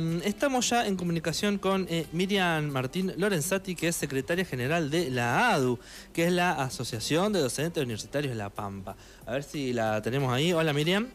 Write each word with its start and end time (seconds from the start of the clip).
Mm, 0.00 0.22
estamos 0.24 0.70
ya 0.70 0.86
en 0.86 0.96
comunicación 0.96 1.58
con 1.58 1.86
eh, 1.90 2.06
Miriam 2.12 2.70
Martín 2.70 3.12
Lorenzati, 3.18 3.74
que 3.74 3.88
es 3.88 3.96
secretaria 3.96 4.46
general 4.46 4.90
de 4.90 5.10
la 5.10 5.52
ADU, 5.52 5.78
que 6.14 6.24
es 6.24 6.32
la 6.32 6.52
Asociación 6.52 7.34
de 7.34 7.40
Docentes 7.40 7.82
Universitarios 7.82 8.32
de 8.32 8.38
La 8.38 8.48
Pampa. 8.48 8.96
A 9.26 9.32
ver 9.32 9.42
si 9.42 9.74
la 9.74 10.00
tenemos 10.00 10.32
ahí. 10.32 10.54
Hola 10.54 10.72
Miriam. 10.72 11.08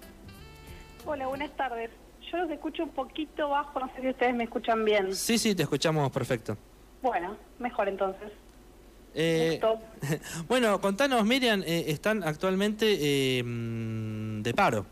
Hola, 1.03 1.25
buenas 1.25 1.49
tardes. 1.57 1.89
Yo 2.31 2.37
los 2.37 2.51
escucho 2.51 2.83
un 2.83 2.89
poquito 2.89 3.49
bajo, 3.49 3.79
no 3.79 3.87
sé 3.95 4.01
si 4.01 4.09
ustedes 4.09 4.35
me 4.35 4.43
escuchan 4.43 4.85
bien. 4.85 5.15
Sí, 5.15 5.39
sí, 5.39 5.55
te 5.55 5.63
escuchamos 5.63 6.11
perfecto. 6.11 6.55
Bueno, 7.01 7.37
mejor 7.57 7.89
entonces. 7.89 8.31
Eh, 9.15 9.59
bueno, 10.47 10.79
contanos, 10.79 11.25
Miriam, 11.25 11.63
eh, 11.65 11.85
están 11.87 12.23
actualmente 12.23 12.85
de 12.85 14.53
paro. 14.53 14.85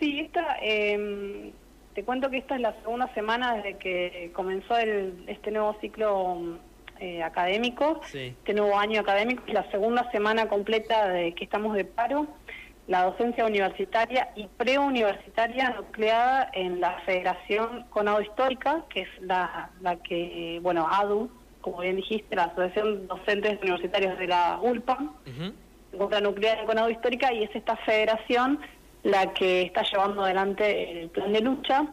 Sí, 0.00 0.18
esta 0.18 0.56
em, 0.60 1.52
te 1.94 2.04
cuento 2.04 2.30
que 2.30 2.38
esta 2.38 2.54
es 2.54 2.60
la 2.60 2.74
segunda 2.80 3.12
semana 3.14 3.54
desde 3.54 3.76
que 3.76 4.30
comenzó 4.34 4.76
este 4.76 5.50
nuevo 5.50 5.76
ciclo 5.80 6.58
eh, 6.98 7.22
académico, 7.22 8.00
este 8.12 8.54
nuevo 8.54 8.78
año 8.78 9.00
académico, 9.00 9.42
es 9.46 9.54
la 9.54 9.70
segunda 9.70 10.10
semana 10.10 10.48
completa 10.48 11.08
de 11.08 11.34
que 11.34 11.44
estamos 11.44 11.74
de 11.74 11.84
paro. 11.84 12.26
La 12.88 13.04
docencia 13.04 13.46
universitaria 13.46 14.30
y 14.34 14.48
preuniversitaria 14.48 15.70
nucleada 15.70 16.50
en 16.52 16.80
la 16.80 16.98
Federación 17.06 17.84
Conado 17.90 18.20
Histórica, 18.20 18.84
que 18.88 19.02
es 19.02 19.08
la, 19.20 19.70
que, 20.02 20.58
bueno, 20.62 20.88
ADU, 20.90 21.30
como 21.60 21.78
bien 21.78 21.96
dijiste, 21.96 22.34
la 22.34 22.44
Asociación 22.44 23.06
Docentes 23.06 23.60
Universitarios 23.62 24.18
de 24.18 24.26
la 24.26 24.58
ULPA, 24.60 24.98
uh 25.00 26.20
nucleada 26.22 26.60
en 26.60 26.66
Conado 26.66 26.90
Histórica, 26.90 27.32
y 27.32 27.44
es 27.44 27.54
esta 27.54 27.76
federación 27.76 28.58
la 29.02 29.32
que 29.34 29.62
está 29.62 29.82
llevando 29.82 30.24
adelante 30.24 31.02
el 31.02 31.10
plan 31.10 31.32
de 31.32 31.40
lucha. 31.40 31.86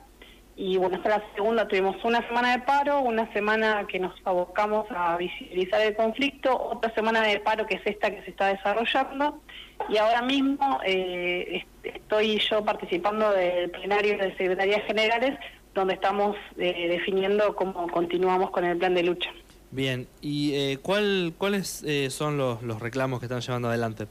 Y 0.56 0.76
bueno, 0.76 0.98
esta 0.98 1.10
es 1.10 1.22
la 1.22 1.34
segunda, 1.36 1.68
tuvimos 1.70 1.96
una 2.04 2.26
semana 2.28 2.52
de 2.52 2.64
paro, 2.64 3.00
una 3.00 3.32
semana 3.32 3.88
que 3.88 3.98
nos 3.98 4.14
abocamos 4.26 4.88
a 4.90 5.16
visibilizar 5.16 5.80
el 5.80 5.96
conflicto, 5.96 6.54
otra 6.54 6.94
semana 6.94 7.22
de 7.22 7.40
paro 7.40 7.66
que 7.66 7.76
es 7.76 7.82
esta 7.86 8.12
que 8.12 8.22
se 8.24 8.32
está 8.32 8.48
desarrollando. 8.48 9.42
Y 9.88 9.96
ahora 9.96 10.22
mismo 10.22 10.82
eh, 10.86 11.66
estoy 11.84 12.40
yo 12.40 12.66
participando 12.66 13.32
del 13.32 13.72
plenario 13.72 14.18
de 14.18 14.36
Secretarías 14.36 14.84
Generales, 14.84 15.40
donde 15.74 15.94
estamos 15.94 16.36
eh, 16.58 16.90
definiendo 16.90 17.56
cómo 17.56 17.88
continuamos 17.88 18.52
con 18.52 18.66
el 18.66 18.78
plan 18.78 18.94
de 18.94 19.04
lucha. 19.04 19.30
Bien, 19.72 20.10
¿y 20.20 20.56
eh, 20.56 20.78
cuál, 20.82 21.34
cuáles 21.38 21.86
son 22.10 22.38
los, 22.38 22.62
los 22.64 22.82
reclamos 22.82 23.20
que 23.20 23.28
están 23.28 23.40
llevando 23.40 23.70
adelante? 23.70 24.08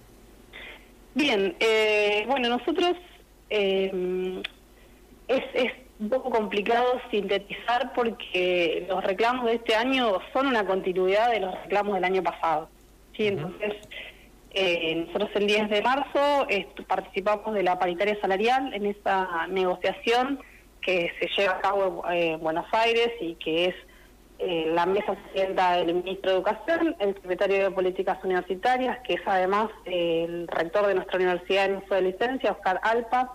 Bien, 1.19 1.57
eh, 1.59 2.25
bueno, 2.29 2.49
nosotros 2.49 2.93
eh, 3.51 4.41
es, 5.27 5.43
es 5.53 5.73
un 5.99 6.11
poco 6.11 6.31
complicado 6.31 7.01
sintetizar 7.11 7.93
porque 7.93 8.87
los 8.89 9.03
reclamos 9.03 9.47
de 9.47 9.55
este 9.55 9.75
año 9.75 10.21
son 10.33 10.47
una 10.47 10.65
continuidad 10.65 11.33
de 11.33 11.41
los 11.41 11.61
reclamos 11.65 11.97
del 11.97 12.05
año 12.05 12.23
pasado. 12.23 12.69
¿sí? 13.17 13.27
Entonces, 13.27 13.75
eh, 14.53 14.95
nosotros 15.07 15.31
el 15.35 15.49
10 15.49 15.71
de 15.71 15.83
marzo 15.83 16.47
participamos 16.87 17.53
de 17.53 17.65
la 17.65 17.81
paritaria 17.81 18.17
salarial 18.21 18.73
en 18.73 18.87
esa 18.87 19.49
negociación 19.49 20.39
que 20.81 21.11
se 21.19 21.29
lleva 21.37 21.55
a 21.55 21.61
cabo 21.61 22.05
en 22.09 22.39
Buenos 22.39 22.67
Aires 22.71 23.11
y 23.21 23.35
que 23.35 23.65
es 23.65 23.75
eh, 24.39 24.71
la 24.73 24.87
mesa 24.87 25.15
se 25.15 25.33
sienta 25.41 25.79
el 25.79 25.95
ministro 25.95 26.31
de 26.31 26.37
Educación, 26.37 26.97
el 27.01 27.15
secretario 27.15 27.65
de 27.65 27.71
Políticas 27.73 28.23
Universitarias, 28.23 28.99
que 29.01 29.15
es 29.15 29.21
además 29.27 29.69
eh, 29.85 30.27
el 30.29 30.47
rector 30.47 30.87
de 30.87 30.95
nuestra 30.95 31.17
universidad 31.17 31.65
en 31.65 31.77
uso 31.79 31.95
de 31.95 32.03
licencia, 32.03 32.53
Oscar 32.53 32.79
Alpa, 32.85 33.35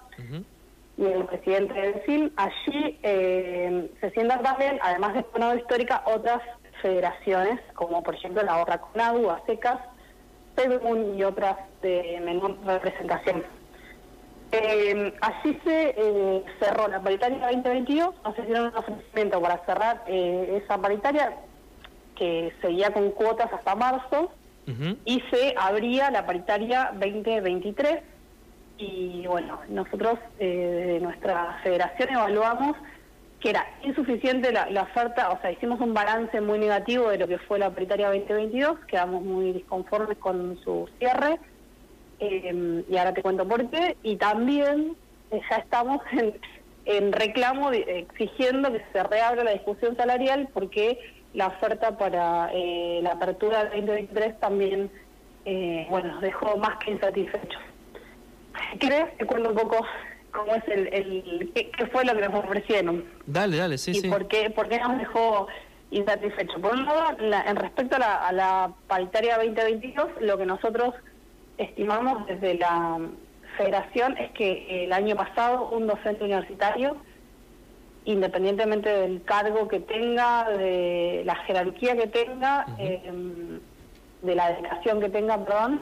y 0.95 1.05
el 1.05 1.25
presidente 1.25 1.73
del 1.73 2.01
CIL. 2.05 2.33
Allí 2.37 2.99
eh, 3.03 3.91
se 3.99 4.11
sientan 4.11 4.43
también, 4.43 4.79
además 4.81 5.15
de 5.15 5.23
Conado 5.23 5.55
Histórica, 5.55 6.03
otras 6.05 6.41
federaciones, 6.81 7.59
como 7.73 8.01
por 8.01 8.15
ejemplo 8.15 8.41
la 8.43 8.61
Otra 8.61 8.79
Conadu, 8.79 9.29
ASECAS, 9.29 9.79
PEDUN 10.55 11.17
y 11.17 11.23
otras 11.23 11.57
de 11.81 12.21
menor 12.23 12.57
representación. 12.65 13.43
Eh, 14.55 15.11
así 15.21 15.59
se 15.63 15.95
eh, 15.97 16.43
cerró 16.59 16.87
la 16.87 17.01
paritaria 17.01 17.39
2022, 17.39 18.13
nos 18.23 18.37
hicieron 18.37 18.67
un 18.67 18.75
ofrecimiento 18.75 19.41
para 19.41 19.65
cerrar 19.65 20.03
eh, 20.05 20.61
esa 20.63 20.77
paritaria 20.77 21.37
que 22.15 22.53
seguía 22.61 22.93
con 22.93 23.09
cuotas 23.11 23.51
hasta 23.51 23.73
marzo 23.73 24.31
y 25.05 25.21
se 25.31 25.55
abría 25.57 26.11
la 26.11 26.27
paritaria 26.27 26.91
2023 26.93 28.01
y 28.77 29.25
bueno, 29.25 29.59
nosotros 29.67 30.19
de 30.37 30.99
nuestra 31.01 31.59
federación 31.63 32.11
evaluamos 32.11 32.77
que 33.39 33.49
era 33.49 33.65
insuficiente 33.83 34.53
la, 34.53 34.69
la, 34.69 34.83
oferta, 34.83 35.31
o 35.31 35.41
sea, 35.41 35.51
hicimos 35.51 35.81
un 35.81 35.95
balance 35.95 36.39
muy 36.39 36.59
negativo 36.59 37.09
de 37.09 37.17
lo 37.17 37.27
que 37.27 37.39
fue 37.39 37.57
la 37.57 37.71
paritaria 37.71 38.07
2022, 38.07 38.79
quedamos 38.85 39.23
muy 39.23 39.51
disconformes 39.51 40.17
con 40.19 40.57
su 40.63 40.87
cierre 40.99 41.39
eh, 42.23 42.83
y 42.89 42.97
ahora 42.97 43.13
te 43.13 43.21
cuento 43.21 43.47
por 43.47 43.69
qué, 43.69 43.97
y 44.03 44.15
también 44.15 44.95
eh, 45.31 45.41
ya 45.49 45.57
estamos 45.57 46.01
en, 46.85 47.11
reclamo 47.11 47.71
exigiendo 47.71 48.71
que 48.71 48.83
se 48.91 49.03
reabra 49.03 49.43
la 49.43 49.51
discusión 49.51 49.95
salarial 49.95 50.49
porque 50.53 50.99
la 51.33 51.47
oferta 51.47 51.97
para 51.97 52.49
eh, 52.53 52.99
la 53.01 53.11
apertura 53.11 53.65
del 53.65 53.85
2023 53.85 54.39
también, 54.39 54.91
bueno, 55.89 56.19
dejó 56.21 56.57
más 56.57 56.77
que 56.77 56.91
insatisfechos. 56.91 57.61
¿Crees? 58.79 59.17
Te 59.17 59.25
cuento 59.25 59.49
un 59.49 59.55
poco 59.55 59.85
cómo 60.31 60.53
es 60.55 60.63
el, 60.67 60.87
el 60.93 61.51
qué, 61.53 61.87
fue 61.87 62.05
lo 62.05 62.15
que 62.15 62.27
nos 62.27 62.43
ofrecieron. 62.43 63.05
Dale, 63.25 63.57
dale, 63.57 63.77
sí, 63.77 63.91
y 63.95 64.09
Por 64.09 64.27
qué, 64.27 64.49
por 64.49 64.67
qué 64.69 64.79
nos 64.79 64.97
dejó 64.97 65.47
insatisfechos. 65.91 66.59
Por 66.59 66.73
un 66.73 66.85
lado, 66.85 67.17
en 67.19 67.55
respecto 67.55 67.95
a 67.95 67.99
la, 67.99 68.15
a 68.27 68.31
la 68.31 68.73
paritaria 68.87 69.37
2022, 69.37 70.07
lo 70.21 70.37
que 70.37 70.45
nosotros 70.45 70.93
estimamos 71.57 72.27
desde 72.27 72.55
la 72.55 72.99
federación 73.57 74.17
es 74.17 74.31
que 74.31 74.85
el 74.85 74.93
año 74.93 75.15
pasado 75.15 75.69
un 75.69 75.87
docente 75.87 76.23
universitario, 76.23 76.97
independientemente 78.05 78.89
del 78.89 79.23
cargo 79.23 79.67
que 79.67 79.79
tenga, 79.79 80.49
de 80.49 81.23
la 81.25 81.35
jerarquía 81.35 81.95
que 81.95 82.07
tenga, 82.07 82.65
em, 82.77 83.59
de 84.21 84.35
la 84.35 84.51
dedicación 84.51 84.99
que 84.99 85.09
tenga, 85.09 85.43
perdón, 85.43 85.81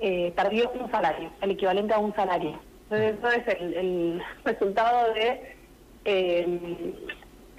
eh, 0.00 0.32
perdió 0.36 0.70
un 0.72 0.90
salario, 0.90 1.30
el 1.40 1.52
equivalente 1.52 1.94
a 1.94 1.98
un 1.98 2.14
salario. 2.14 2.58
Entonces 2.90 3.18
eso 3.18 3.28
es 3.28 3.60
el, 3.60 4.22
resultado 4.44 5.14
de, 5.14 5.56
em, 6.04 6.94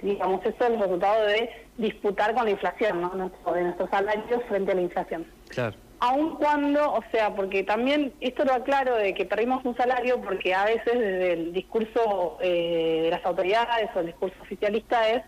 digamos, 0.00 0.40
eso 0.44 0.64
es 0.64 0.70
el 0.70 0.78
resultado 0.78 1.26
de 1.26 1.50
disputar 1.78 2.34
con 2.34 2.44
la 2.44 2.52
inflación, 2.52 3.00
¿no? 3.00 3.10
de 3.52 3.62
nuestros 3.62 3.90
salarios 3.90 4.42
frente 4.48 4.72
a 4.72 4.74
la 4.76 4.82
inflación. 4.82 5.26
Claro 5.48 5.74
aun 6.00 6.36
cuando, 6.36 6.92
o 6.92 7.02
sea, 7.10 7.34
porque 7.34 7.62
también 7.62 8.12
esto 8.20 8.44
lo 8.44 8.52
aclaro 8.52 8.96
de 8.96 9.14
que 9.14 9.24
perdimos 9.24 9.64
un 9.64 9.76
salario 9.76 10.20
porque 10.20 10.54
a 10.54 10.64
veces 10.64 10.98
desde 10.98 11.32
el 11.32 11.52
discurso 11.52 12.38
eh, 12.40 13.00
de 13.04 13.10
las 13.10 13.24
autoridades 13.24 13.90
o 13.94 14.00
el 14.00 14.06
discurso 14.06 14.36
oficialista 14.42 15.08
es 15.08 15.22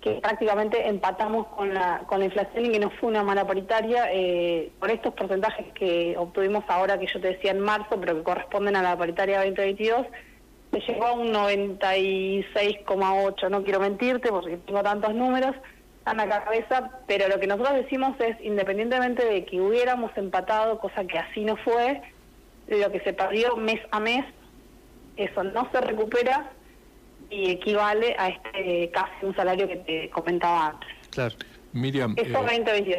que 0.00 0.20
prácticamente 0.20 0.86
empatamos 0.86 1.48
con 1.48 1.74
la, 1.74 2.04
con 2.06 2.20
la 2.20 2.26
inflación 2.26 2.66
y 2.66 2.70
que 2.70 2.78
no 2.78 2.90
fue 2.90 3.08
una 3.08 3.24
mala 3.24 3.44
paritaria 3.44 4.08
eh, 4.12 4.70
estos 4.88 5.14
porcentajes 5.14 5.66
que 5.74 6.14
obtuvimos 6.16 6.62
ahora 6.68 6.96
que 6.98 7.08
yo 7.12 7.20
te 7.20 7.28
decía 7.28 7.50
en 7.50 7.58
marzo, 7.58 7.98
pero 7.98 8.14
que 8.14 8.22
corresponden 8.22 8.76
a 8.76 8.82
la 8.82 8.96
paritaria 8.96 9.38
2022, 9.38 10.06
se 10.72 10.80
llegó 10.80 11.06
a 11.06 11.12
un 11.12 11.32
96,8, 11.32 13.50
no 13.50 13.64
quiero 13.64 13.80
mentirte 13.80 14.28
porque 14.28 14.58
tengo 14.58 14.80
tantos 14.82 15.12
números, 15.12 15.56
a 16.06 16.14
la 16.14 16.44
cabeza, 16.44 16.90
pero 17.06 17.28
lo 17.28 17.40
que 17.40 17.48
nosotros 17.48 17.74
decimos 17.74 18.14
es, 18.20 18.36
independientemente 18.40 19.24
de 19.24 19.44
que 19.44 19.60
hubiéramos 19.60 20.16
empatado, 20.16 20.78
cosa 20.78 21.04
que 21.04 21.18
así 21.18 21.44
no 21.44 21.56
fue, 21.56 22.00
lo 22.68 22.90
que 22.92 23.00
se 23.00 23.12
perdió 23.12 23.56
mes 23.56 23.80
a 23.90 23.98
mes, 23.98 24.24
eso 25.16 25.42
no 25.42 25.68
se 25.72 25.80
recupera 25.80 26.50
y 27.28 27.50
equivale 27.50 28.14
a 28.18 28.28
este 28.28 28.90
casi 28.92 29.26
un 29.26 29.34
salario 29.34 29.66
que 29.66 29.76
te 29.76 30.10
comentaba 30.10 30.68
antes. 30.68 30.88
Claro. 31.10 31.34
Miriam. 31.72 32.14
Eso 32.16 32.28
eh, 32.28 32.32
2022. 32.32 32.98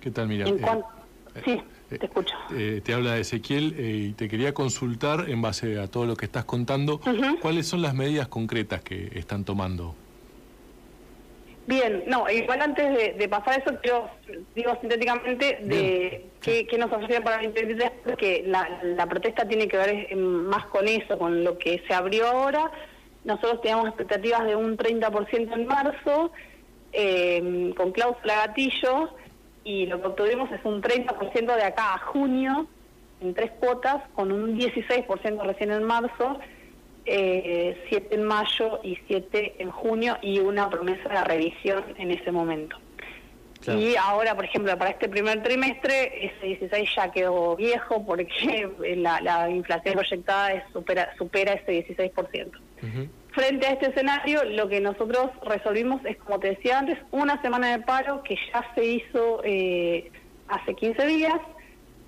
¿Qué 0.00 0.10
tal, 0.10 0.28
Miriam? 0.28 0.48
Eh, 0.48 1.40
sí, 1.44 1.62
eh, 1.90 1.98
te 1.98 2.06
escucho. 2.06 2.34
te 2.48 2.94
habla 2.94 3.16
Ezequiel 3.16 3.74
y 3.78 4.12
te 4.12 4.28
quería 4.28 4.52
consultar, 4.52 5.30
en 5.30 5.40
base 5.40 5.80
a 5.80 5.88
todo 5.88 6.04
lo 6.04 6.14
que 6.14 6.26
estás 6.26 6.44
contando, 6.44 7.00
¿cuáles 7.40 7.66
son 7.66 7.80
las 7.80 7.94
medidas 7.94 8.28
concretas 8.28 8.82
que 8.82 9.18
están 9.18 9.44
tomando? 9.44 9.94
Bien, 11.68 12.04
no, 12.06 12.30
igual 12.30 12.62
antes 12.62 13.18
de, 13.18 13.28
pasar 13.28 13.60
eso, 13.60 13.78
quiero, 13.82 14.08
digo 14.54 14.74
sintéticamente, 14.80 15.58
de 15.60 16.24
qué, 16.40 16.66
nos 16.78 16.90
ofrecieron 16.90 17.22
para 17.22 17.42
el 17.42 17.52
2023, 17.52 17.92
porque 18.06 18.42
la, 18.46 19.06
protesta 19.06 19.46
tiene 19.46 19.68
que 19.68 19.76
ver 19.76 20.16
más 20.16 20.64
con 20.68 20.88
eso, 20.88 21.18
con 21.18 21.44
lo 21.44 21.58
que 21.58 21.82
se 21.86 21.92
abrió 21.92 22.26
ahora. 22.26 22.70
Nosotros 23.24 23.60
teníamos 23.60 23.88
expectativas 23.88 24.46
de 24.46 24.56
un 24.56 24.78
30% 24.78 25.52
en 25.52 25.66
marzo, 25.66 26.32
eh, 26.94 27.74
con 27.76 27.92
cláusula 27.92 28.46
gatillo, 28.46 29.10
y 29.62 29.84
lo 29.84 30.00
que 30.00 30.06
obtuvimos 30.06 30.50
es 30.50 30.64
un 30.64 30.80
30% 30.80 31.54
de 31.54 31.64
acá 31.64 31.92
a 31.92 31.98
junio, 31.98 32.66
en 33.20 33.34
tres 33.34 33.50
cuotas, 33.60 34.02
con 34.14 34.32
un 34.32 34.58
16% 34.58 35.42
recién 35.44 35.72
en 35.72 35.84
marzo. 35.84 36.40
Eh, 37.08 37.84
siete 37.88 38.14
en 38.14 38.24
mayo 38.24 38.80
y 38.82 38.98
siete 39.06 39.54
en 39.58 39.70
junio 39.70 40.18
y 40.22 40.38
una 40.38 40.68
promesa 40.68 41.08
de 41.08 41.24
revisión 41.24 41.84
en 41.96 42.10
ese 42.10 42.30
momento. 42.32 42.76
Y 43.66 43.96
ahora, 43.96 44.34
por 44.34 44.44
ejemplo, 44.44 44.76
para 44.78 44.90
este 44.90 45.08
primer 45.08 45.42
trimestre, 45.42 46.26
ese 46.26 46.46
16 46.46 46.90
ya 46.94 47.10
quedó 47.10 47.56
viejo 47.56 48.04
porque 48.06 48.68
la, 48.96 49.50
inflación 49.50 49.94
proyectada 49.94 50.52
es, 50.52 50.62
supera, 50.72 51.14
supera 51.18 51.54
ese 51.54 51.86
16%. 51.86 52.50
Frente 53.32 53.66
a 53.66 53.72
este 53.72 53.90
escenario, 53.90 54.44
lo 54.44 54.68
que 54.68 54.80
nosotros 54.80 55.30
resolvimos 55.44 56.04
es, 56.04 56.16
como 56.18 56.38
te 56.38 56.50
decía 56.50 56.78
antes, 56.78 56.98
una 57.10 57.40
semana 57.42 57.76
de 57.76 57.84
paro 57.84 58.22
que 58.22 58.36
ya 58.52 58.64
se 58.74 58.84
hizo 58.84 59.42
eh, 59.44 60.10
hace 60.48 60.74
15 60.74 61.06
días. 61.06 61.40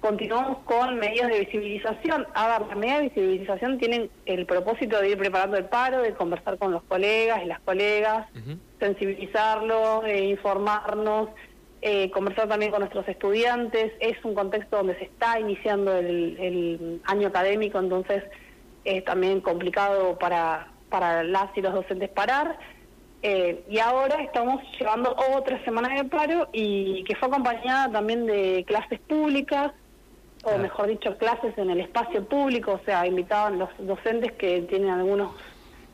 Continuamos 0.01 0.59
con 0.65 0.99
medidas 0.99 1.29
de 1.29 1.41
visibilización. 1.41 2.27
A 2.33 2.59
ver, 2.59 2.69
las 2.69 2.77
medidas 2.77 2.99
de 3.01 3.09
visibilización 3.09 3.79
tienen 3.79 4.11
el 4.25 4.47
propósito 4.47 4.99
de 4.99 5.11
ir 5.11 5.19
preparando 5.19 5.59
el 5.59 5.67
paro, 5.67 6.01
de 6.01 6.15
conversar 6.15 6.57
con 6.57 6.73
los 6.73 6.83
colegas 6.85 7.43
y 7.45 7.47
las 7.47 7.61
colegas, 7.61 8.27
sensibilizarlos, 8.79 10.07
eh, 10.07 10.25
informarnos, 10.25 11.29
eh, 11.83 12.11
conversar 12.13 12.49
también 12.49 12.71
con 12.71 12.81
nuestros 12.81 13.07
estudiantes. 13.09 13.93
Es 14.01 14.17
un 14.25 14.35
contexto 14.35 14.79
donde 14.79 14.97
se 14.97 15.05
está 15.05 15.39
iniciando 15.39 15.95
el, 15.95 17.01
año 17.05 17.29
académico, 17.29 17.79
entonces 17.79 18.25
es 18.85 19.05
también 19.05 19.43
complicado 19.43 20.19
para, 20.19 20.69
para 20.89 21.23
las 21.25 21.55
y 21.57 21.61
los 21.61 21.75
docentes 21.75 22.09
parar. 22.09 22.59
Eh, 23.23 23.65
y 23.69 23.79
ahora 23.81 24.23
estamos 24.23 24.63
llevando 24.79 25.15
otra 25.37 25.63
semana 25.63 25.95
de 25.95 26.05
paro 26.05 26.49
y 26.55 27.05
que 27.05 27.15
fue 27.17 27.29
acompañada 27.29 27.93
también 27.93 28.25
de 28.25 28.65
clases 28.67 28.99
públicas, 29.01 29.73
o 30.45 30.59
mejor 30.59 30.87
dicho, 30.89 31.17
clases 31.19 31.57
en 31.59 31.71
el 31.71 31.81
espacio 31.81 32.25
público, 32.25 32.73
o 32.73 32.85
sea, 32.85 33.07
invitaban 33.07 33.59
los 33.59 33.69
docentes 33.79 34.33
que 34.33 34.63
tienen 34.63 34.91
algunos 34.91 35.33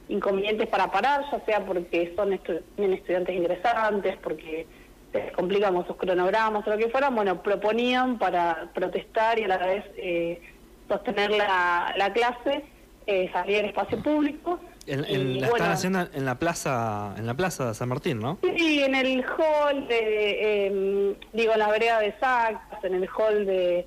inconvenientes 0.09 0.69
para 0.69 0.91
parar, 0.91 1.25
ya 1.31 1.45
sea 1.45 1.65
porque 1.65 2.13
son 2.15 2.33
estudiantes 2.33 3.35
ingresantes, 3.35 4.17
porque 4.23 4.67
se 5.13 5.33
complican 5.33 5.75
con 5.75 5.87
sus 5.87 5.97
cronogramas 5.97 6.67
o 6.67 6.71
lo 6.71 6.79
que 6.79 6.89
fuera, 6.89 7.11
bueno, 7.11 7.43
proponían 7.43 8.19
para 8.19 8.71
protestar 8.75 9.39
y 9.39 9.45
a 9.45 9.49
la 9.49 9.59
vez 9.59 9.85
eh, 9.97 10.41
sostener 10.89 11.31
la, 11.31 11.93
la 11.97 12.13
clase, 12.13 12.65
eh, 13.07 13.29
salir 13.33 13.61
al 13.61 13.65
espacio 13.67 14.01
público. 14.03 14.61
En, 14.87 15.41
la 15.41 15.49
están 15.49 15.73
haciendo 15.73 16.07
en 16.13 16.25
la 16.25 16.39
plaza 16.39 17.13
en 17.19 17.27
la 17.27 17.35
plaza 17.35 17.67
de 17.67 17.75
San 17.75 17.89
Martín, 17.89 18.21
¿no? 18.21 18.39
Sí, 18.57 18.85
en 18.85 18.95
el 18.95 19.25
hall 19.25 19.89
de, 19.89 20.67
em, 20.67 21.15
digo, 21.33 21.55
en 21.55 21.59
la 21.59 21.69
vereda 21.73 21.99
de 21.99 22.13
Sacas, 22.21 22.85
en 22.85 22.95
el 22.95 23.09
hall 23.09 23.47
de, 23.47 23.85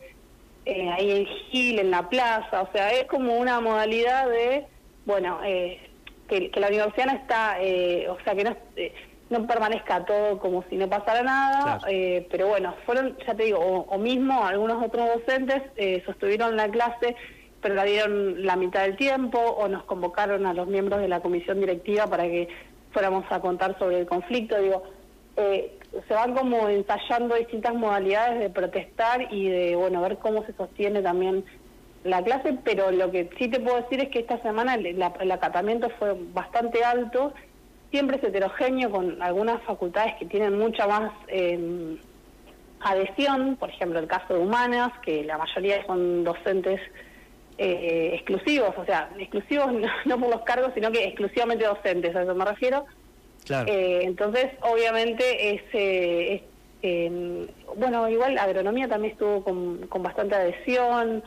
eh, 0.72 0.90
ahí 0.90 1.12
en 1.12 1.26
Gil, 1.26 1.80
en 1.80 1.92
la 1.92 2.10
plaza, 2.10 2.62
o 2.62 2.72
sea, 2.72 2.92
es 2.92 3.06
como 3.06 3.38
una 3.38 3.60
modalidad 3.60 4.30
de, 4.30 4.66
bueno, 5.06 5.40
eh, 5.44 5.90
que, 6.30 6.52
la 6.60 6.68
universidad 6.68 7.08
no 7.08 7.14
está, 7.14 7.62
eh, 7.62 8.08
o 8.08 8.18
sea, 8.24 8.36
que 8.36 8.44
no, 8.44 8.56
eh, 8.76 8.94
no 9.30 9.46
permanezca 9.46 10.06
todo 10.06 10.40
como 10.40 10.64
si 10.70 10.78
no 10.78 10.88
pasara 10.88 11.24
nada, 11.24 11.82
eh, 11.90 12.28
pero 12.32 12.48
bueno, 12.48 12.76
fueron, 12.86 13.18
ya 13.28 13.36
te 13.36 13.44
digo, 13.44 13.60
o, 13.60 13.98
mismo 13.98 14.46
algunos 14.46 14.84
otros 14.84 15.08
docentes 15.16 15.64
sostuvieron 16.06 16.56
la 16.56 16.70
clase, 16.70 17.16
pero 17.62 17.76
la 17.76 17.84
dieron 17.84 18.46
la 18.46 18.56
mitad 18.56 18.84
del 18.84 18.96
tiempo, 18.96 19.40
o 19.40 19.68
nos 19.68 19.84
convocaron 19.84 20.46
a 20.46 20.54
los 20.54 20.68
miembros 20.68 21.02
de 21.02 21.10
la 21.10 21.20
comisión 21.20 21.60
directiva 21.60 22.08
para 22.08 22.24
que 22.24 22.48
fuéramos 22.92 23.26
a 23.30 23.42
contar 23.42 23.78
sobre 23.78 24.00
el 24.00 24.08
conflicto, 24.08 24.60
digo, 24.60 24.84
se 26.08 26.14
van 26.14 26.36
como 26.36 26.70
ensayando 26.70 27.36
distintas 27.36 27.74
modalidades 27.74 28.40
de 28.40 28.50
protestar 28.50 29.28
y 29.34 29.50
de, 29.50 29.76
bueno, 29.76 30.02
ver 30.02 30.18
cómo 30.18 30.46
se 30.46 30.54
sostiene 30.54 31.02
también 31.02 31.44
la 32.04 32.24
clase, 32.24 32.58
pero 32.64 32.92
lo 32.92 33.12
que 33.12 33.30
sí 33.38 33.50
te 33.50 33.60
puedo 33.60 33.82
decir 33.82 34.02
es 34.02 34.10
que 34.10 34.20
esta 34.20 34.42
semana 34.42 34.76
el, 34.76 35.02
acatamiento 35.32 35.90
fue 35.98 36.16
bastante 36.34 36.84
alto, 36.84 37.34
siempre 37.92 38.18
es 38.18 38.24
heterogéneo 38.24 38.90
con 38.92 39.22
algunas 39.22 39.62
facultades 39.64 40.14
que 40.20 40.26
tienen 40.26 40.58
mucha 40.58 40.88
más 40.88 41.12
em, 41.28 41.98
adhesión, 42.80 43.58
por 43.58 43.70
ejemplo 43.70 44.00
el 44.00 44.08
caso 44.08 44.36
de 44.36 44.40
humanas, 44.40 44.92
que 45.04 45.24
la 45.24 45.38
mayoría 45.38 45.86
son 45.86 46.24
docentes 46.24 46.80
eh, 47.58 48.12
exclusivos, 48.14 48.74
o 48.78 48.86
sea, 48.86 49.10
exclusivos 49.18 49.68
no, 50.06 50.20
por 50.20 50.30
los 50.30 50.42
cargos, 50.42 50.72
sino 50.74 50.92
que 50.92 51.04
exclusivamente 51.04 51.66
docentes, 51.66 52.16
a 52.16 52.24
eso 52.24 52.36
me 52.36 52.46
refiero. 52.46 52.86
Eh, 53.68 54.02
entonces, 54.04 54.48
obviamente, 54.62 55.56
es, 55.56 55.62
eh, 55.74 56.44
em, 56.82 57.48
bueno, 57.76 58.08
igual 58.10 58.38
agronomía 58.38 58.88
también 58.88 59.14
estuvo 59.14 59.44
con, 59.44 59.88
con 59.88 60.04
bastante 60.04 60.36
adhesión. 60.36 61.24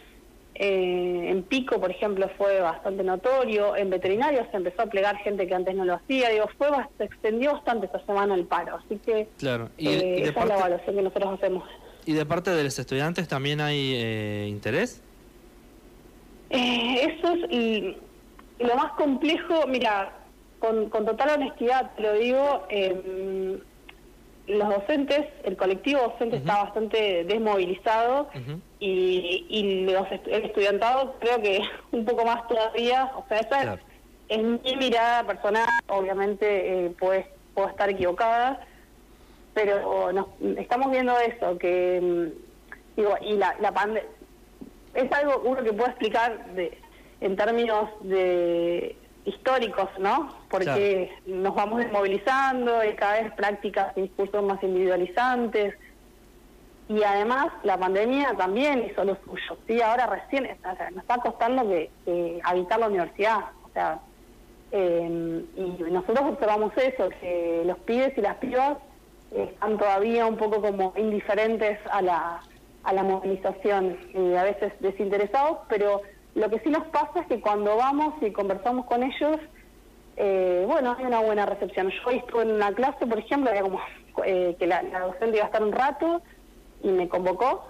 Eh, 0.54 1.30
en 1.30 1.42
Pico, 1.44 1.80
por 1.80 1.90
ejemplo, 1.90 2.30
fue 2.36 2.60
bastante 2.60 3.02
notorio. 3.02 3.74
En 3.74 3.88
veterinario 3.90 4.46
se 4.50 4.58
empezó 4.58 4.82
a 4.82 4.86
plegar 4.86 5.16
gente 5.18 5.46
que 5.46 5.54
antes 5.54 5.74
no 5.74 5.84
lo 5.84 5.94
hacía. 5.94 6.28
Digo, 6.28 6.48
fue 6.58 6.68
se 6.98 7.04
extendió 7.04 7.54
bastante 7.54 7.86
esta 7.86 8.04
semana 8.04 8.34
el 8.34 8.44
paro. 8.44 8.76
Así 8.76 8.96
que 8.98 9.28
claro. 9.38 9.70
¿Y, 9.78 9.88
eh, 9.88 10.22
esa 10.22 10.42
es 10.42 10.48
la 10.48 10.56
evaluación 10.56 10.96
que 10.96 11.02
nosotros 11.02 11.38
hacemos. 11.38 11.64
¿Y 12.04 12.12
de 12.12 12.26
parte 12.26 12.50
de 12.50 12.64
los 12.64 12.78
estudiantes 12.78 13.28
también 13.28 13.60
hay 13.60 13.94
eh, 13.94 14.46
interés? 14.48 15.02
eso 16.50 17.34
es 17.48 17.96
lo 18.58 18.76
más 18.76 18.92
complejo. 18.92 19.66
Mira, 19.66 20.12
con, 20.62 20.88
con 20.90 21.04
total 21.04 21.40
honestidad 21.40 21.90
te 21.96 22.02
lo 22.02 22.12
digo. 22.14 22.66
Eh, 22.70 23.58
los 24.46 24.68
docentes, 24.68 25.26
el 25.44 25.56
colectivo 25.56 26.00
docente 26.00 26.36
está 26.36 26.64
bastante 26.64 27.24
desmovilizado 27.24 28.28
y, 28.80 29.46
y 29.48 29.84
los 29.84 30.10
el 30.10 30.44
estudiantado 30.44 31.14
creo 31.20 31.40
que 31.40 31.62
un 31.92 32.04
poco 32.04 32.24
más 32.24 32.46
todavía, 32.48 33.12
o 33.16 33.24
sea, 33.28 33.38
esa 33.38 33.78
es, 34.28 34.42
mi 34.42 34.76
mirada 34.76 35.24
personal, 35.24 35.68
obviamente 35.88 36.86
eh, 36.86 36.90
puedo 36.98 37.68
estar 37.68 37.88
equivocada, 37.88 38.66
pero 39.54 40.12
nos, 40.12 40.26
estamos 40.56 40.90
viendo 40.90 41.16
eso, 41.20 41.56
que 41.58 42.00
mm, 42.02 42.96
digo, 42.96 43.14
y 43.20 43.34
la, 43.34 43.54
la 43.60 43.72
pandemia 43.72 44.08
es 44.94 45.10
algo 45.12 45.40
uno 45.44 45.62
que 45.62 45.72
puedo 45.72 45.88
explicar 45.88 46.52
de, 46.54 46.76
en 47.20 47.36
términos 47.36 47.90
de 48.02 48.96
históricos, 49.24 49.88
¿no? 49.98 50.34
Porque 50.50 51.12
nos 51.26 51.54
vamos 51.54 51.78
desmovilizando, 51.78 52.84
y 52.84 52.94
cada 52.94 53.22
vez 53.22 53.32
prácticas 53.34 53.96
y 53.96 54.02
discursos 54.02 54.42
más 54.44 54.62
individualizantes. 54.62 55.74
Y 56.88 57.02
además 57.04 57.48
la 57.62 57.78
pandemia 57.78 58.34
también 58.36 58.84
hizo 58.84 59.04
lo 59.04 59.16
suyo. 59.24 59.56
Sí, 59.66 59.80
ahora 59.80 60.06
recién 60.06 60.48
nos 60.92 61.02
está 61.02 61.18
costando 61.18 61.68
que, 61.68 62.40
habitar 62.42 62.80
la 62.80 62.88
universidad. 62.88 63.38
O 63.64 63.70
sea, 63.72 64.00
em, 64.72 65.44
y 65.56 65.84
nosotros 65.90 66.32
observamos 66.32 66.72
eso, 66.76 67.08
que 67.20 67.62
los 67.64 67.78
pibes 67.78 68.16
y 68.18 68.20
las 68.20 68.36
pibas 68.36 68.78
están 69.34 69.78
todavía 69.78 70.26
un 70.26 70.36
poco 70.36 70.60
como 70.60 70.92
indiferentes 70.96 71.78
a 71.90 72.02
la, 72.02 72.40
a 72.82 72.92
la 72.92 73.02
movilización 73.02 73.96
y 74.12 74.34
a 74.34 74.42
veces 74.42 74.72
desinteresados, 74.80 75.58
pero 75.68 76.02
lo 76.34 76.48
que 76.50 76.58
sí 76.60 76.70
nos 76.70 76.86
pasa 76.88 77.20
es 77.20 77.26
que 77.26 77.40
cuando 77.40 77.76
vamos 77.76 78.14
y 78.22 78.30
conversamos 78.30 78.86
con 78.86 79.02
ellos, 79.02 79.38
eh, 80.16 80.64
bueno, 80.66 80.96
hay 80.98 81.04
una 81.04 81.20
buena 81.20 81.46
recepción. 81.46 81.90
Yo 81.90 82.08
hoy 82.08 82.16
estuve 82.16 82.42
en 82.42 82.52
una 82.52 82.72
clase, 82.72 83.06
por 83.06 83.18
ejemplo, 83.18 83.50
había 83.50 83.62
como 83.62 83.80
eh, 84.24 84.56
que 84.58 84.66
la, 84.66 84.82
docente 84.82 85.36
iba 85.36 85.44
a 85.44 85.46
estar 85.46 85.62
un 85.62 85.72
rato 85.72 86.22
y 86.82 86.88
me 86.88 87.08
convocó. 87.08 87.68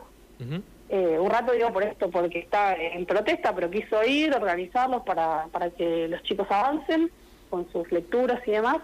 Eh, 0.88 1.18
un 1.18 1.30
rato 1.30 1.52
digo 1.52 1.72
por 1.72 1.84
esto, 1.84 2.10
porque 2.10 2.40
está 2.40 2.74
en 2.74 3.06
protesta, 3.06 3.54
pero 3.54 3.70
quiso 3.70 4.02
ir, 4.04 4.34
organizarlos 4.34 5.02
para, 5.02 5.46
para 5.52 5.70
que 5.70 6.08
los 6.08 6.22
chicos 6.24 6.46
avancen 6.50 7.10
con 7.48 7.70
sus 7.70 7.90
lecturas 7.92 8.40
y 8.46 8.50
demás. 8.50 8.78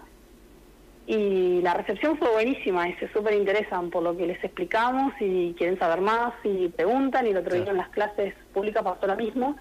Y 1.05 1.61
la 1.61 1.73
recepción 1.73 2.17
fue 2.17 2.31
buenísima 2.31 2.87
y 2.87 2.93
se 2.93 3.11
súper 3.11 3.33
interesan 3.33 3.89
por 3.89 4.03
lo 4.03 4.15
que 4.15 4.27
les 4.27 4.43
explicamos 4.43 5.13
y 5.19 5.55
quieren 5.57 5.79
saber 5.79 6.01
más 6.01 6.33
y 6.43 6.67
preguntan. 6.67 7.25
Y 7.25 7.31
el 7.31 7.37
otro 7.37 7.55
día 7.55 7.71
en 7.71 7.77
las 7.77 7.89
clases 7.89 8.33
públicas 8.53 8.83
pasó 8.83 9.07
lo 9.07 9.15
mismo. 9.15 9.55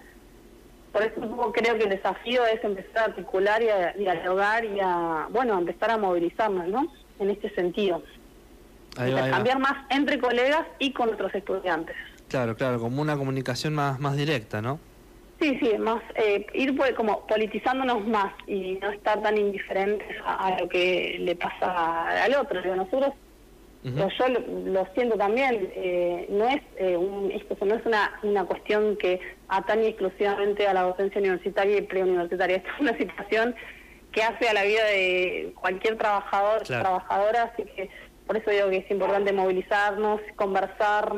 Por 0.92 1.02
eso 1.02 1.52
creo 1.52 1.76
que 1.76 1.85
el 1.85 1.90
desafío 1.90 2.45
es 2.47 2.62
empezar 2.64 2.99
a 2.99 3.04
articular 3.04 3.62
y 3.62 3.68
a, 3.68 3.92
dialogar 3.92 4.64
y 4.64 4.80
a, 4.80 5.28
bueno, 5.30 5.59
empezar 5.59 5.90
a 5.90 5.99
movilizarnos, 5.99 6.66
¿no? 6.68 6.92
En 7.18 7.30
este 7.30 7.54
sentido. 7.54 8.02
cambiar 8.95 9.59
más 9.59 9.87
entre 9.90 10.18
colegas 10.18 10.66
y 10.78 10.92
con 10.92 11.11
otros 11.11 11.35
estudiantes. 11.35 11.97
Claro, 12.28 12.57
claro, 12.57 12.78
como 12.78 13.00
una 13.00 13.16
comunicación 13.16 13.75
más, 13.75 13.99
más 14.00 14.16
directa, 14.16 14.61
¿no? 14.61 14.80
Sí, 15.40 15.57
sí, 15.62 15.78
más 15.78 16.02
eh, 16.16 16.47
ir 16.52 16.76
pues, 16.76 16.92
como 16.95 17.25
politizándonos 17.26 18.07
más 18.07 18.33
y 18.47 18.78
no 18.83 18.90
estar 18.90 19.23
tan 19.23 19.38
indiferentes 19.38 20.16
a, 20.25 20.59
lo 20.59 20.68
que 20.68 21.16
le 21.21 21.37
pasa 21.37 22.25
al 22.25 22.35
otro. 22.35 22.61
Digo, 22.61 22.75
nosotros 22.75 23.12
yo 23.85 24.08
lo, 24.66 24.87
siento 24.94 25.16
también, 25.16 25.70
eh, 25.75 26.26
no 26.30 26.49
es 26.49 26.61
eh, 26.76 26.97
un, 26.97 27.30
esto 27.30 27.64
no 27.64 27.76
es 27.76 27.87
una, 27.87 28.18
una 28.23 28.44
cuestión 28.44 28.97
que 28.97 29.20
atañe 29.49 29.88
exclusivamente 29.88 30.66
a 30.66 30.75
la 30.75 30.82
docencia 30.82 31.20
universitaria 31.20 31.78
y 31.78 31.82
preuniversitaria, 31.82 32.56
esto 32.58 32.68
es 32.75 32.80
una 32.80 32.99
situación 32.99 33.54
que 34.12 34.23
hace 34.23 34.49
a 34.49 34.54
la 34.54 34.64
vida 34.64 34.85
de 34.85 35.52
cualquier 35.61 35.97
trabajador, 35.97 36.62
trabajadora, 36.62 37.52
así 37.52 37.64
que 37.64 37.88
por 38.26 38.37
eso 38.37 38.50
digo 38.50 38.68
que 38.68 38.78
es 38.78 38.90
importante 38.90 39.32
movilizarnos, 39.32 40.20
conversar 40.37 41.12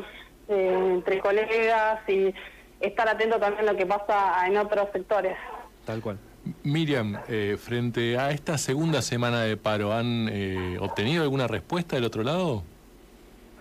eh, 0.48 0.92
entre 0.94 1.18
colegas 1.18 2.08
y 2.08 2.34
estar 2.80 3.08
atento 3.08 3.38
también 3.38 3.68
a 3.68 3.72
lo 3.72 3.78
que 3.78 3.86
pasa 3.86 4.46
en 4.46 4.56
otros 4.56 4.88
sectores. 4.92 5.36
Tal 5.84 6.00
cual. 6.00 6.18
Miriam, 6.62 7.18
eh, 7.28 7.56
frente 7.58 8.18
a 8.18 8.30
esta 8.30 8.58
segunda 8.58 9.02
semana 9.02 9.42
de 9.42 9.56
paro, 9.56 9.92
¿han 9.92 10.28
eh, 10.30 10.78
obtenido 10.80 11.22
alguna 11.22 11.46
respuesta 11.46 11.96
del 11.96 12.04
otro 12.04 12.22
lado? 12.22 12.62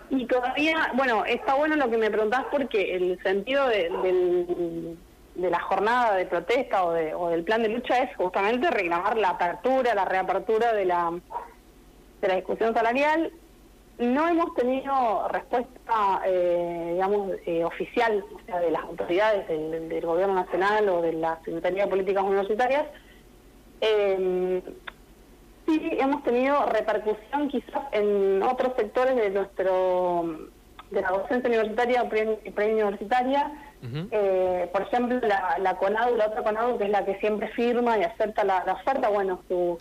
Y 0.09 0.25
todavía, 0.25 0.91
bueno, 0.95 1.24
está 1.25 1.55
bueno 1.55 1.75
lo 1.75 1.89
que 1.89 1.98
me 1.98 2.09
preguntás 2.09 2.45
porque 2.51 2.95
el 2.95 3.21
sentido 3.21 3.67
de, 3.67 4.95
de 5.36 5.50
la 5.50 5.59
jornada 5.59 6.15
de 6.15 6.25
protesta 6.25 6.83
o, 6.83 6.93
de, 6.93 7.13
o 7.13 7.29
del 7.29 7.43
plan 7.43 7.62
de 7.62 7.69
lucha 7.69 8.03
es 8.03 8.15
justamente 8.15 8.71
reclamar 8.71 9.17
la 9.17 9.29
apertura, 9.29 9.93
la 9.93 10.05
reapertura 10.05 10.74
de 10.74 10.86
la, 10.86 11.12
de 12.21 12.27
la 12.27 12.36
discusión 12.36 12.74
salarial. 12.74 13.31
No 14.00 14.29
hemos 14.29 14.53
tenido 14.56 15.27
respuesta, 15.27 16.22
eh, 16.25 16.91
digamos, 16.94 17.32
eh, 17.46 17.65
oficial 17.65 18.24
o 18.34 18.46
sea, 18.46 18.62
de 18.62 18.72
las 18.72 18.84
autoridades 18.84 19.46
del, 19.50 19.89
del, 19.89 20.06
Gobierno 20.06 20.36
Nacional 20.36 20.88
o 20.88 21.01
de 21.01 21.13
la 21.13 21.38
Secretaría 21.44 21.84
de 21.84 21.89
Políticas 21.89 22.24
Universitarias. 22.24 22.86
Eh, 23.82 24.62
sí 25.68 25.89
hemos 26.00 26.24
tenido 26.24 26.65
repercusión 26.68 27.50
quizás 27.50 27.84
en 27.91 28.41
otros 28.41 28.74
sectores 28.77 29.18
de 29.18 29.32
nuestro 29.32 30.48
de 30.91 31.01
la 31.01 31.10
docencia 31.12 31.50
universitaria 31.50 32.03
o 32.03 32.10
preuniversitaria. 32.10 33.51
eh, 34.12 34.70
por 34.72 34.82
ejemplo, 34.84 35.20
la, 35.27 35.58
la 35.60 35.75
CONADU, 35.75 36.15
la 36.15 36.27
otra 36.27 36.44
CONADU, 36.44 36.77
que 36.77 36.86
es 36.86 36.89
la 36.89 37.03
que 37.03 37.20
siempre 37.20 37.50
firma 37.50 37.98
y 37.98 38.03
acepta 38.03 38.44
la, 38.44 38.63
oferta, 38.82 39.10
bueno, 39.10 39.39
su, 39.48 39.77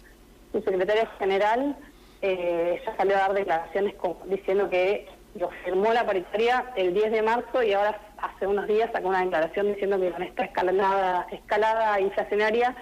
su 0.53 0.61
secretario 0.63 1.09
general 1.19 1.77
eh, 2.23 2.81
ya 2.85 2.97
salió 2.97 3.17
a 3.17 3.21
dar 3.21 3.35
declaraciones 3.35 3.95
diciendo 4.27 4.69
que 4.69 5.07
lo 5.35 5.51
firmó 5.65 5.93
la 5.93 6.05
paritaria 6.05 6.73
el 6.77 6.95
10 6.95 7.13
de 7.13 7.23
marzo 7.23 7.63
y 7.63 7.73
ahora 7.73 8.01
hace 8.19 8.47
unos 8.47 8.67
días 8.67 8.91
sacó 8.93 9.09
una 9.09 9.23
declaración 9.23 9.69
diciendo 9.69 10.01
que 10.01 10.11
con 10.11 10.23
esta 10.23 10.45
escalada, 10.45 11.27
escalada 11.31 12.01
inflacionaria 12.01 12.75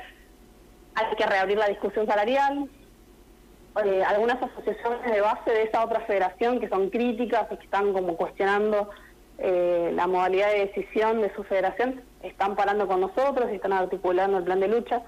hay 0.94 1.16
que 1.16 1.26
reabrir 1.26 1.58
la 1.58 1.68
discusión 1.68 2.06
salarial, 2.06 2.70
eh, 3.84 4.02
algunas 4.04 4.42
asociaciones 4.42 5.12
de 5.12 5.20
base 5.20 5.50
de 5.50 5.62
esa 5.64 5.84
otra 5.84 6.00
federación 6.00 6.58
que 6.58 6.68
son 6.68 6.88
críticas 6.88 7.46
y 7.50 7.56
que 7.56 7.64
están 7.64 7.92
como 7.92 8.16
cuestionando 8.16 8.88
eh, 9.38 9.92
la 9.94 10.06
modalidad 10.06 10.50
de 10.50 10.66
decisión 10.66 11.20
de 11.20 11.34
su 11.34 11.44
federación, 11.44 12.00
están 12.22 12.56
parando 12.56 12.86
con 12.86 13.02
nosotros 13.02 13.50
y 13.52 13.56
están 13.56 13.74
articulando 13.74 14.38
el 14.38 14.44
plan 14.44 14.60
de 14.60 14.68
lucha. 14.68 15.02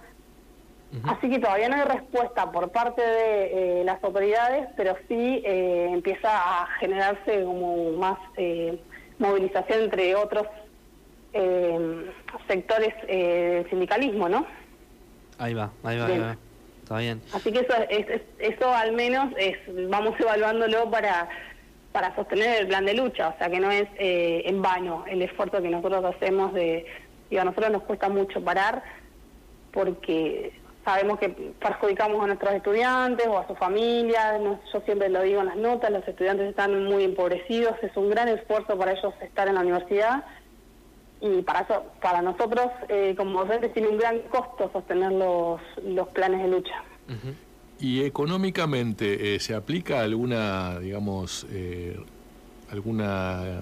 Así 1.05 1.29
que 1.29 1.39
todavía 1.39 1.69
no 1.69 1.77
hay 1.77 1.83
respuesta 1.83 2.51
por 2.51 2.71
parte 2.71 3.03
de 3.03 3.81
eh, 3.81 3.85
las 3.85 4.03
autoridades, 4.03 4.69
pero 4.77 4.97
sí 5.07 5.43
empieza 5.45 6.31
a 6.63 6.67
generarse 6.81 7.45
como 7.45 7.93
más 7.93 8.19
movilización 9.19 9.83
entre 9.83 10.15
otros 10.15 10.47
sectores 12.49 12.95
del 13.07 13.69
sindicalismo, 13.69 14.29
¿no? 14.29 14.47
Ahí 15.39 15.53
va, 15.55 15.71
ahí 15.85 15.99
va, 15.99 16.07
ahí 16.07 16.19
va. 16.19 16.37
Así 17.35 17.53
que 17.53 17.61
eso, 17.61 17.75
eso 18.39 18.75
al 18.75 18.93
menos 18.93 19.33
es, 19.37 19.59
vamos 19.91 20.19
evaluándolo 20.19 20.91
para, 20.91 21.29
para 21.93 22.15
sostener 22.17 22.63
el 22.63 22.69
plan 22.69 22.87
de 22.87 22.95
lucha, 22.95 23.29
o 23.29 23.39
sea 23.39 23.51
que 23.51 23.61
no 23.61 23.71
es 23.71 23.87
eh, 23.99 24.43
en 24.47 24.63
vano 24.63 25.05
el 25.07 25.21
esfuerzo 25.23 25.61
que 25.61 25.69
nosotros 25.69 26.05
hacemos 26.05 26.55
de, 26.55 26.87
digo, 27.29 27.43
a 27.43 27.45
nosotros 27.45 27.73
nos 27.73 27.83
cuesta 27.83 28.09
mucho 28.09 28.43
parar 28.43 28.83
porque 29.73 30.53
sabemos 30.89 31.19
que 31.19 31.29
perjudicamos 31.29 32.25
a 32.25 32.29
nuestros 32.29 32.55
estudiantes 32.55 33.27
o 33.27 33.37
a 33.37 33.47
sus 33.47 33.59
familias, 33.59 34.41
yo 34.73 34.81
siempre 34.87 35.11
lo 35.11 35.21
digo 35.21 35.41
en 35.41 35.47
las 35.49 35.57
notas, 35.57 35.91
los 35.91 36.09
estudiantes 36.09 36.49
están 36.49 36.83
muy 36.85 37.05
empobrecidos, 37.05 37.75
es 37.83 37.95
un 37.95 38.09
gran 38.09 38.27
esfuerzo 38.29 38.79
para 38.79 38.93
ellos 38.93 39.13
estar 39.21 39.49
en 39.49 39.57
la 39.57 39.61
universidad 39.61 40.25
y 41.21 41.43
para 41.43 41.61
eso, 41.61 41.85
para 42.01 42.23
nosotros 42.23 42.69
eh, 42.89 43.13
como 43.19 43.45
docentes 43.45 43.75
tiene 43.75 43.89
un 43.89 43.99
gran 43.99 44.21
costo 44.31 44.71
sostener 44.73 45.13
los, 45.13 45.61
los 45.85 46.09
planes 46.09 46.41
de 46.43 46.49
lucha. 46.49 46.83
¿Y 47.79 48.05
económicamente 48.05 49.35
eh, 49.35 49.41
se 49.41 49.55
aplica 49.55 50.01
alguna, 50.01 50.79
digamos, 50.79 51.47
eh, 51.51 52.01
alguna 52.71 53.61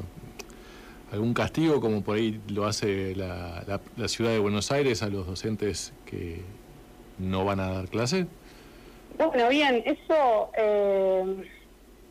algún 1.10 1.34
castigo 1.34 1.80
como 1.80 2.02
por 2.02 2.18
ahí 2.18 2.40
lo 2.48 2.66
hace 2.66 3.16
la, 3.16 3.80
la, 3.96 4.08
ciudad 4.08 4.30
de 4.30 4.38
Buenos 4.38 4.70
Aires 4.70 5.02
a 5.02 5.08
los 5.08 5.26
docentes 5.26 5.92
que 6.04 6.42
no 7.18 7.44
van 7.44 7.60
a 7.60 7.72
dar 7.72 7.88
clase? 7.88 8.26
Bueno, 9.18 9.48
bien, 9.48 9.82
eso 9.86 10.50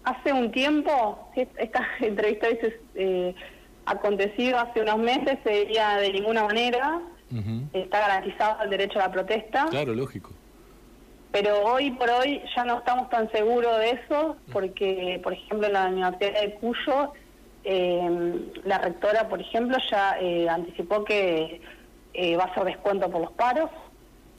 hace 0.04 0.34
un 0.34 0.52
tiempo, 0.52 1.32
esta 1.36 1.88
entrevista 2.00 2.48
a 2.48 2.50
veces 2.50 2.74
acontecido 3.86 4.60
hace 4.60 4.82
unos 4.82 4.98
meses 4.98 5.38
sería 5.44 5.98
de 5.98 6.12
ninguna 6.12 6.44
manera. 6.44 7.02
Está 7.74 8.00
garantizado 8.00 8.64
el 8.64 8.70
derecho 8.70 9.00
a 9.00 9.04
la 9.04 9.12
protesta. 9.12 9.66
Claro, 9.70 9.94
lógico. 9.94 10.32
Pero 11.36 11.64
hoy 11.66 11.92
por 11.92 12.10
hoy 12.10 12.42
ya 12.56 12.64
no 12.64 12.78
estamos 12.78 13.10
tan 13.10 13.30
seguros 13.30 13.78
de 13.80 13.90
eso, 13.90 14.38
porque, 14.54 15.20
por 15.22 15.34
ejemplo, 15.34 15.68
en 15.68 15.74
la 15.74 15.88
Universidad 15.88 16.42
de 16.42 16.54
Cuyo, 16.54 17.12
eh, 17.66 18.52
la 18.64 18.78
rectora, 18.78 19.28
por 19.28 19.42
ejemplo, 19.42 19.78
ya 19.92 20.18
eh, 20.22 20.48
anticipó 20.48 21.04
que 21.04 21.60
eh, 22.14 22.38
va 22.38 22.44
a 22.44 22.48
hacer 22.48 22.64
descuento 22.64 23.10
por 23.12 23.20
los 23.20 23.32
paros. 23.34 23.70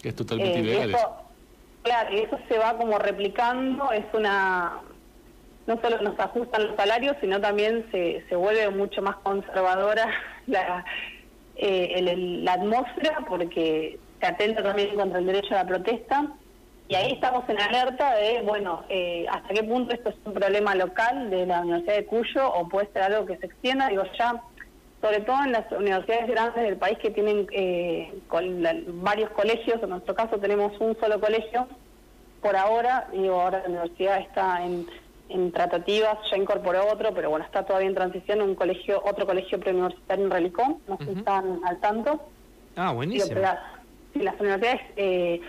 Que 0.07 0.11
es 0.11 0.15
totalmente 0.15 0.61
ilegal. 0.61 0.97
claro, 1.83 2.15
y 2.15 2.21
eso 2.21 2.39
se 2.49 2.57
va 2.59 2.79
como 2.79 2.97
replicando, 2.97 3.91
es 3.91 4.05
una 4.13 4.81
no 5.67 5.81
solo 5.83 6.01
nos 6.01 6.17
ajustan 6.21 6.69
los 6.69 6.77
salarios, 6.77 7.17
sino 7.21 7.41
también 7.41 7.89
se, 7.91 8.25
se 8.29 8.37
vuelve 8.37 8.71
mucho 8.71 9.03
más 9.03 9.17
conservadora 9.17 10.09
la, 10.47 10.85
eh, 11.57 12.41
la 12.45 12.53
atmósfera 12.53 13.25
porque 13.29 13.99
se 14.21 14.27
atenta 14.29 14.63
también 14.63 14.95
contra 14.95 15.19
el 15.19 15.27
derecho 15.27 15.55
a 15.57 15.65
la 15.65 15.67
protesta. 15.67 16.29
Y 16.87 16.95
ahí 16.95 17.11
estamos 17.11 17.43
en 17.49 17.61
alerta 17.61 18.15
de, 18.15 18.43
bueno, 18.43 18.85
eh, 18.89 19.27
hasta 19.29 19.55
qué 19.55 19.65
punto 19.65 19.93
esto 19.93 20.11
es 20.11 20.17
un 20.25 20.35
problema 20.35 20.77
local 20.77 21.31
de 21.31 21.47
la 21.47 21.63
Universidad 21.63 21.97
de 21.97 22.07
Cuyo 22.07 22.49
o 22.49 22.69
puede 22.69 22.93
ser 22.93 23.03
algo 23.03 23.27
que 23.27 23.39
se 23.39 23.47
extienda. 23.47 23.89
Digo, 23.89 24.05
ya, 24.17 24.41
sobre 25.07 25.21
todo 25.21 25.45
en 25.45 25.53
las 25.53 25.71
universidades 25.71 26.27
grandes 26.27 26.65
del 26.65 26.77
país 26.77 26.99
que 26.99 27.11
tienen 27.11 27.47
eh, 27.53 28.13
varios 28.89 29.31
colegios, 29.31 29.81
en 29.81 29.91
nuestro 29.91 30.17
caso 30.17 30.39
tenemos 30.39 30.73
un 30.81 30.99
solo 30.99 31.21
colegio, 31.21 31.69
por 32.43 32.57
ahora, 32.57 33.09
digo, 33.13 33.41
ahora 33.41 33.61
la 33.63 33.69
universidad 33.69 34.19
está 34.19 34.65
en 34.65 34.87
en 35.29 35.51
tratativas, 35.51 36.19
ya 36.31 36.37
incorporó 36.37 36.87
otro, 36.87 37.13
pero 37.13 37.31
bueno, 37.31 37.45
está 37.45 37.65
todavía 37.65 37.89
en 37.89 37.97
transición, 37.97 38.43
un 38.43 38.55
colegio, 38.55 39.03
otro 39.05 39.27
colegio 39.27 39.59
preuniversitario 39.59 40.25
en 40.25 40.31
Relicón, 40.31 40.79
no 40.87 40.99
sé 40.99 41.05
si 41.07 41.19
están 41.19 41.61
al 41.65 41.81
tanto. 41.81 42.21
Ah, 42.77 42.93
buenísimo. 42.93 43.41
Las, 43.41 43.59
las 44.15 44.41
universidades 44.41 44.83
eh, 44.97 45.41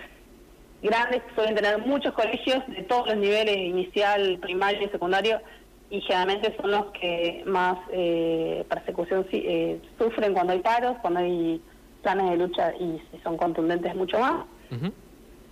grandes 0.82 1.22
suelen 1.36 1.54
tener 1.54 1.78
muchos 1.86 2.14
colegios 2.14 2.64
de 2.68 2.84
todos 2.84 3.08
los 3.08 3.18
niveles, 3.18 3.56
inicial, 3.56 4.40
primario 4.42 4.88
y 4.88 4.90
secundario, 4.90 5.42
y 5.90 6.02
generalmente 6.02 6.56
son 6.60 6.72
los 6.72 6.86
que 6.88 7.44
más 7.46 7.78
eh, 7.92 8.66
persecución 8.70 9.26
eh, 9.32 9.80
sufren 9.98 10.34
cuando 10.34 10.54
hay 10.54 10.60
paros, 10.60 10.98
cuando 11.02 11.22
hay 11.22 11.62
planes 12.02 12.32
de 12.32 12.38
lucha 12.38 12.74
y 12.76 13.02
si 13.12 13.20
son 13.24 13.38
contundentes 13.38 13.96
mucho 13.96 14.20
más. 14.20 14.46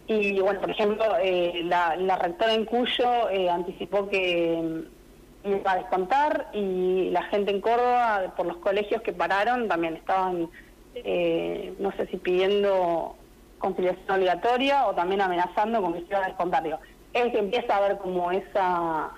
Y 0.08 0.40
bueno, 0.40 0.60
por 0.62 0.70
ejemplo, 0.70 1.04
eh, 1.22 1.62
la, 1.64 2.18
rectora 2.18 2.54
en 2.54 2.66
Cuyo 2.66 3.30
eh, 3.30 3.50
anticipó 3.50 4.08
que 4.08 4.86
mm, 5.44 5.50
iba 5.50 5.72
a 5.72 5.78
descontar 5.78 6.50
y 6.54 7.10
la 7.10 7.24
gente 7.24 7.52
en 7.52 7.62
Córdoba, 7.62 8.34
por 8.38 8.46
los 8.46 8.58
colegios 8.58 9.02
que 9.02 9.14
pararon, 9.14 9.68
también 9.68 9.96
estaban, 9.96 10.50
eh, 10.94 11.74
no 11.80 11.92
sé 11.94 12.06
si 12.08 12.18
pidiendo 12.18 13.16
conciliación 13.58 14.06
obligatoria 14.10 14.86
o 14.86 14.94
también 14.94 15.22
amenazando 15.22 15.82
con 15.82 15.94
que 15.94 16.02
se 16.02 16.08
iba 16.08 16.20
a 16.20 16.28
descontar. 16.28 16.62
Digo, 16.62 16.78
es 17.14 17.32
que 17.32 17.40
empieza 17.40 17.74
a 17.74 17.78
haber 17.78 17.98
como 17.98 18.32
esa 18.32 19.12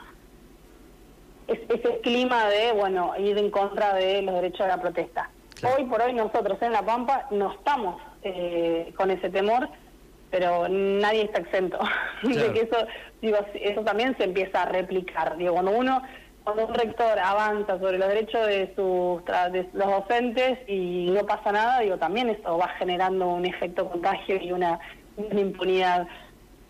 ese 1.47 1.99
clima 2.01 2.47
de, 2.49 2.73
bueno, 2.73 3.13
ir 3.17 3.37
en 3.37 3.49
contra 3.51 3.93
de 3.93 4.21
los 4.21 4.35
derechos 4.35 4.59
de 4.59 4.67
la 4.67 4.81
protesta. 4.81 5.29
Hoy 5.75 5.85
por 5.85 6.01
hoy 6.01 6.13
nosotros 6.13 6.61
en 6.61 6.71
La 6.71 6.83
Pampa 6.83 7.27
no 7.31 7.51
estamos 7.51 8.01
con 8.95 9.09
ese 9.09 9.29
temor 9.29 9.69
pero 10.29 10.67
nadie 10.67 11.23
está 11.23 11.39
exento 11.39 11.79
de 12.23 12.53
que 12.53 12.61
eso 12.61 12.87
digo 13.21 13.37
eso 13.53 13.81
también 13.81 14.15
se 14.17 14.25
empieza 14.25 14.63
a 14.63 14.65
replicar. 14.65 15.37
Digo 15.37 15.53
cuando 15.53 15.71
uno 15.71 16.01
cuando 16.43 16.67
un 16.67 16.73
rector 16.73 17.19
avanza 17.19 17.77
sobre 17.79 17.97
los 17.97 18.07
derechos 18.07 18.47
de 18.47 18.73
sus 18.75 19.23
de 19.25 19.67
los 19.73 19.87
docentes 19.87 20.59
y 20.67 21.09
no 21.11 21.25
pasa 21.25 21.51
nada 21.51 21.79
digo 21.79 21.97
también 21.97 22.29
eso 22.29 22.57
va 22.57 22.69
generando 22.79 23.27
un 23.27 23.45
efecto 23.45 23.89
contagio 23.89 24.41
y 24.41 24.51
una, 24.51 24.79
impunidad 25.31 26.07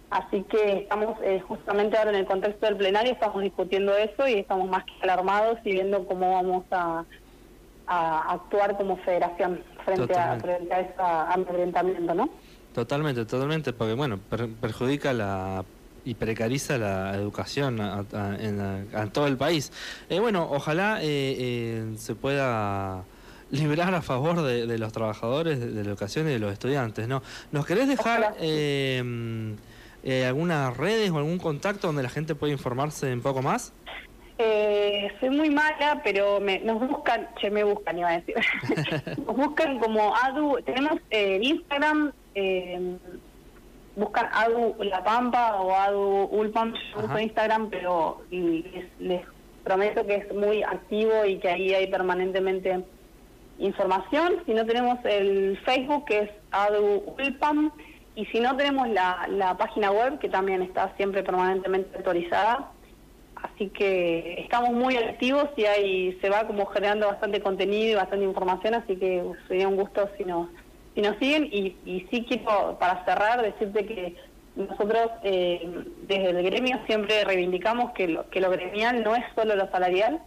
así 0.09 0.43
que 0.43 0.79
estamos 0.79 1.17
eh, 1.23 1.41
justamente 1.47 1.97
ahora 1.97 2.11
en 2.11 2.17
el 2.17 2.25
contexto 2.25 2.65
del 2.65 2.77
plenario 2.77 3.11
estamos 3.11 3.41
discutiendo 3.41 3.95
eso 3.95 4.27
y 4.27 4.33
estamos 4.33 4.69
más 4.69 4.85
que 4.85 4.93
alarmados 5.01 5.59
y 5.63 5.73
viendo 5.73 6.05
cómo 6.05 6.33
vamos 6.33 6.63
a, 6.71 7.03
a 7.87 8.33
actuar 8.33 8.77
como 8.77 8.97
federación 8.97 9.61
frente 9.83 10.17
a, 10.17 10.39
frente 10.39 10.73
a 10.73 10.79
ese 10.81 10.93
amedrentamiento 10.97 12.13
no 12.13 12.29
Totalmente, 12.73 13.25
totalmente, 13.25 13.73
porque 13.73 13.93
bueno, 13.93 14.19
perjudica 14.61 15.11
la 15.11 15.65
y 16.07 16.13
precariza 16.13 16.77
la 16.77 17.15
educación 17.15 17.81
a, 17.81 18.05
todo 19.11 19.27
el 19.27 19.35
país. 19.35 19.73
Eh, 20.09 20.19
bueno, 20.19 20.47
ojalá 20.49 21.01
eh, 21.01 21.35
eh, 21.37 21.95
se 21.97 22.15
pueda 22.15 23.03
librar 23.51 23.93
a 23.93 24.01
favor 24.01 24.41
de, 24.41 24.77
los 24.77 24.93
trabajadores 24.93 25.59
de, 25.59 25.71
la 25.71 25.81
educación 25.81 26.29
y 26.29 26.31
de 26.33 26.39
los 26.39 26.53
estudiantes, 26.53 27.09
¿no? 27.09 27.23
¿Nos 27.51 27.65
querés 27.65 27.89
dejar 27.89 28.35
eh, 30.07 30.25
algunas 30.25 30.75
redes 30.77 31.11
o 31.11 31.17
algún 31.17 31.37
contacto 31.37 31.87
donde 31.87 32.01
la 32.01 32.09
gente 32.09 32.33
pueda 32.33 32.53
informarse 32.53 33.11
un 33.11 33.21
poco 33.21 33.41
más? 33.41 33.73
Eh, 34.39 35.11
soy 35.19 35.31
muy 35.31 35.49
mala, 35.49 35.99
pero 36.01 36.39
me, 36.39 36.59
nos 36.59 36.79
buscan, 36.87 37.27
che, 37.41 37.51
me 37.51 37.63
buscan, 37.65 37.97
iba 37.97 38.09
a 38.09 38.19
decir. 38.21 38.35
nos 39.25 39.35
buscan 39.35 39.79
como 39.79 40.15
ADU, 40.15 40.59
tenemos 40.63 40.99
eh, 41.09 41.39
Instagram, 41.41 42.13
eh, 42.35 42.97
buscan 43.97 44.29
ADU 44.31 44.75
La 44.83 45.03
Pampa 45.03 45.55
o 45.59 45.75
ADU 45.75 46.29
Ulpam, 46.31 46.73
yo 46.73 47.05
uso 47.05 47.19
Instagram, 47.19 47.69
pero 47.69 48.21
les, 48.29 48.85
les 48.99 49.21
prometo 49.65 50.05
que 50.05 50.15
es 50.15 50.33
muy 50.33 50.63
activo 50.63 51.25
y 51.25 51.39
que 51.39 51.49
ahí 51.49 51.73
hay 51.73 51.87
permanentemente 51.87 52.85
información. 53.59 54.43
Si 54.45 54.53
no 54.53 54.65
tenemos 54.65 54.99
el 55.03 55.59
Facebook, 55.65 56.05
que 56.05 56.19
es 56.19 56.29
ADU 56.51 57.15
Ulpam, 57.17 57.71
y 58.17 58.25
si 58.25 58.41
no 58.41 58.57
tenemos 58.57 58.89
la, 58.89 59.27
la 59.29 59.55
página 59.55 59.91
web, 59.91 60.19
que 60.19 60.27
también 60.27 60.62
está 60.62 60.93
siempre 60.97 61.24
permanentemente 61.24 61.97
actualizada, 61.97 62.71
Así 63.43 63.69
que 63.69 64.41
estamos 64.41 64.71
muy 64.71 64.97
activos 64.97 65.50
y 65.55 65.65
ahí 65.65 66.17
se 66.21 66.29
va 66.29 66.47
como 66.47 66.65
generando 66.67 67.07
bastante 67.07 67.41
contenido 67.41 67.91
y 67.91 67.95
bastante 67.95 68.25
información, 68.25 68.74
así 68.74 68.95
que 68.95 69.24
sería 69.47 69.67
un 69.67 69.75
gusto 69.75 70.09
si 70.17 70.25
nos, 70.25 70.50
si 70.95 71.01
nos 71.01 71.17
siguen. 71.17 71.45
Y, 71.45 71.75
y 71.86 72.07
sí 72.09 72.25
quiero, 72.27 72.77
para 72.79 73.05
cerrar, 73.05 73.41
decirte 73.41 73.86
que 73.86 74.15
nosotros 74.55 75.12
eh, 75.24 75.69
desde 76.07 76.29
el 76.31 76.43
gremio 76.43 76.79
siempre 76.88 77.24
reivindicamos 77.24 77.91
que 77.91 78.07
lo, 78.07 78.29
que 78.29 78.41
lo 78.41 78.50
gremial 78.50 79.03
no 79.03 79.15
es 79.15 79.24
solo 79.36 79.55
lo 79.55 79.69
salarial, 79.69 80.19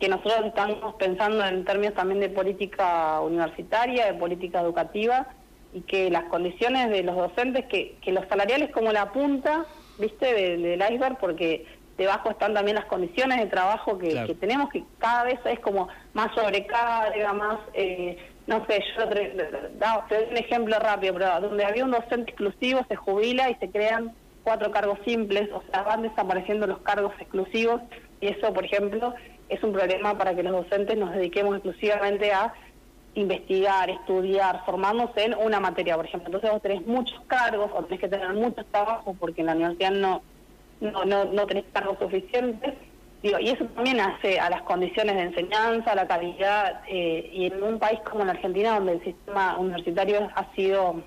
que 0.00 0.08
nosotros 0.08 0.46
estamos 0.46 0.94
pensando 0.94 1.44
en 1.44 1.66
términos 1.66 1.94
también 1.94 2.20
de 2.20 2.30
política 2.30 3.20
universitaria, 3.20 4.06
de 4.06 4.14
política 4.14 4.62
educativa, 4.62 5.26
y 5.72 5.80
que 5.82 6.10
las 6.10 6.24
condiciones 6.24 6.90
de 6.90 7.02
los 7.02 7.16
docentes, 7.16 7.66
que, 7.66 7.96
que 8.02 8.12
los 8.12 8.26
salariales 8.28 8.70
como 8.70 8.92
la 8.92 9.12
punta, 9.12 9.64
viste, 9.98 10.34
del 10.34 10.82
iceberg, 10.82 11.18
porque 11.18 11.64
debajo 11.96 12.30
están 12.30 12.54
también 12.54 12.76
las 12.76 12.86
condiciones 12.86 13.38
de 13.38 13.46
trabajo 13.46 13.98
que, 13.98 14.36
tenemos, 14.40 14.70
que 14.70 14.84
cada 14.98 15.24
vez 15.24 15.38
es 15.44 15.60
como 15.60 15.88
más 16.14 16.34
sobrecarga, 16.34 17.32
más, 17.32 17.58
eh, 17.74 18.18
no 18.46 18.64
sé, 18.66 18.82
yo 18.96 19.08
te, 19.08 19.34
doy 19.34 20.24
un 20.30 20.36
ejemplo 20.36 20.78
rápido, 20.78 21.14
pero 21.14 21.40
donde 21.40 21.64
había 21.64 21.84
un 21.84 21.90
docente 21.90 22.30
exclusivo 22.30 22.84
se 22.88 22.96
jubila 22.96 23.50
y 23.50 23.54
se 23.56 23.70
crean 23.70 24.12
cuatro 24.42 24.70
cargos 24.70 24.98
simples, 25.04 25.48
o 25.52 25.62
sea, 25.70 25.82
van 25.82 26.02
desapareciendo 26.02 26.66
los 26.66 26.78
cargos 26.80 27.12
exclusivos 27.20 27.80
y 28.20 28.28
eso, 28.28 28.52
por 28.52 28.64
ejemplo, 28.64 29.14
es 29.48 29.62
un 29.62 29.72
problema 29.72 30.16
para 30.16 30.34
que 30.34 30.42
los 30.42 30.52
docentes 30.52 30.96
nos 30.96 31.12
dediquemos 31.12 31.56
exclusivamente 31.56 32.32
a 32.32 32.52
investigar, 33.14 33.90
estudiar, 33.90 34.64
formarnos 34.64 35.10
en 35.16 35.34
una 35.34 35.60
materia, 35.60 35.96
por 35.96 36.06
ejemplo. 36.06 36.28
Entonces 36.28 36.50
vos 36.50 36.62
tenés 36.62 36.86
muchos 36.86 37.20
cargos 37.26 37.70
o 37.74 37.84
tenés 37.84 38.00
que 38.00 38.08
tener 38.08 38.32
muchos 38.34 38.64
trabajos 38.66 39.16
porque 39.18 39.42
en 39.42 39.48
la 39.48 39.54
universidad 39.54 39.90
no 39.90 40.22
no, 40.82 41.04
no, 41.04 41.24
no 41.24 41.46
tenés 41.46 41.64
cargos 41.72 41.98
suficientes. 41.98 42.74
Digo, 43.22 43.38
y 43.38 43.50
eso 43.50 43.64
también 43.66 44.00
hace 44.00 44.40
a 44.40 44.50
las 44.50 44.62
condiciones 44.62 45.14
de 45.14 45.22
enseñanza, 45.22 45.92
a 45.92 45.94
la 45.94 46.08
calidad, 46.08 46.82
eh, 46.88 47.30
y 47.32 47.46
en 47.46 47.62
un 47.62 47.78
país 47.78 48.00
como 48.00 48.24
la 48.24 48.32
Argentina, 48.32 48.74
donde 48.74 48.94
el 48.94 49.04
sistema 49.04 49.56
universitario 49.58 50.28
ha 50.34 50.52
sido 50.56 51.02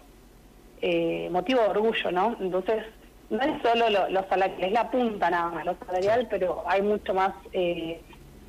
eh, 0.81 1.27
motivo 1.29 1.61
de 1.61 1.67
orgullo, 1.67 2.11
¿no? 2.11 2.37
Entonces, 2.39 2.85
no 3.29 3.41
es 3.41 3.61
solo 3.61 3.89
lo, 3.89 4.09
lo 4.09 4.25
salarial, 4.29 4.63
es 4.63 4.71
la 4.71 4.89
punta 4.89 5.29
nada 5.29 5.49
más, 5.49 5.65
lo 5.65 5.75
salarial, 5.85 6.27
pero 6.29 6.63
hay 6.65 6.81
mucho 6.81 7.13
más 7.13 7.33
eh, 7.51 8.01